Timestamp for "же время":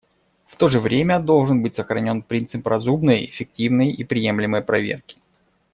0.67-1.19